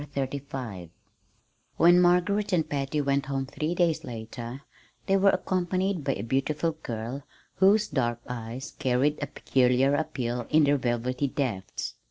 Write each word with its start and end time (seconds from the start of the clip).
CHAPTER 0.15 0.39
XXXV 0.39 0.89
When 1.77 2.01
Margaret 2.01 2.53
and 2.53 2.67
Patty 2.67 3.01
went 3.01 3.27
home 3.27 3.45
three 3.45 3.75
days 3.75 4.03
later 4.03 4.63
they 5.05 5.15
were 5.15 5.29
accompanied 5.29 6.03
by 6.03 6.13
a 6.13 6.23
beautiful 6.23 6.71
girl, 6.71 7.21
whose 7.57 7.87
dark 7.89 8.19
eyes 8.27 8.73
carried 8.79 9.21
a 9.21 9.27
peculiar 9.27 9.93
appeal 9.93 10.47
in 10.49 10.63
their 10.63 10.77
velvety 10.77 11.27
depths. 11.27 11.93